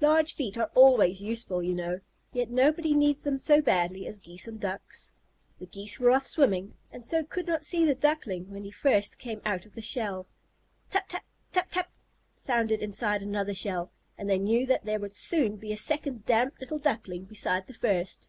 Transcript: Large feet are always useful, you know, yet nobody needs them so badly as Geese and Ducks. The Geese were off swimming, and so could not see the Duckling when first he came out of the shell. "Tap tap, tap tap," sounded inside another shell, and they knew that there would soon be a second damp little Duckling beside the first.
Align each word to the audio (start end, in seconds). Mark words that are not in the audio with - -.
Large 0.00 0.34
feet 0.34 0.58
are 0.58 0.72
always 0.74 1.22
useful, 1.22 1.62
you 1.62 1.72
know, 1.72 2.00
yet 2.32 2.50
nobody 2.50 2.94
needs 2.94 3.22
them 3.22 3.38
so 3.38 3.62
badly 3.62 4.08
as 4.08 4.18
Geese 4.18 4.48
and 4.48 4.58
Ducks. 4.58 5.12
The 5.58 5.66
Geese 5.66 6.00
were 6.00 6.10
off 6.10 6.26
swimming, 6.26 6.74
and 6.90 7.04
so 7.04 7.22
could 7.22 7.46
not 7.46 7.64
see 7.64 7.84
the 7.84 7.94
Duckling 7.94 8.50
when 8.50 8.68
first 8.72 9.14
he 9.14 9.22
came 9.22 9.40
out 9.44 9.66
of 9.66 9.74
the 9.74 9.80
shell. 9.80 10.26
"Tap 10.90 11.08
tap, 11.08 11.24
tap 11.52 11.70
tap," 11.70 11.92
sounded 12.34 12.82
inside 12.82 13.22
another 13.22 13.54
shell, 13.54 13.92
and 14.18 14.28
they 14.28 14.40
knew 14.40 14.66
that 14.66 14.84
there 14.84 14.98
would 14.98 15.14
soon 15.14 15.54
be 15.54 15.70
a 15.70 15.76
second 15.76 16.26
damp 16.26 16.58
little 16.58 16.78
Duckling 16.80 17.26
beside 17.26 17.68
the 17.68 17.74
first. 17.74 18.28